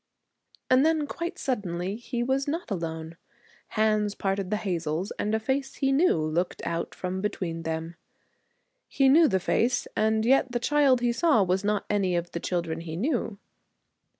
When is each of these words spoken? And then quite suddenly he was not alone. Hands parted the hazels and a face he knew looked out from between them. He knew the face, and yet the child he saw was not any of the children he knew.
And 0.67 0.83
then 0.83 1.05
quite 1.05 1.37
suddenly 1.37 1.95
he 1.95 2.23
was 2.23 2.47
not 2.47 2.71
alone. 2.71 3.17
Hands 3.77 4.15
parted 4.15 4.49
the 4.49 4.57
hazels 4.57 5.11
and 5.19 5.35
a 5.35 5.39
face 5.39 5.75
he 5.75 5.91
knew 5.91 6.15
looked 6.17 6.59
out 6.65 6.95
from 6.95 7.21
between 7.21 7.61
them. 7.61 7.97
He 8.87 9.07
knew 9.07 9.27
the 9.27 9.39
face, 9.39 9.85
and 9.95 10.25
yet 10.25 10.53
the 10.53 10.59
child 10.59 11.01
he 11.01 11.11
saw 11.13 11.43
was 11.43 11.63
not 11.63 11.85
any 11.87 12.15
of 12.15 12.31
the 12.31 12.39
children 12.39 12.79
he 12.81 12.95
knew. 12.95 13.37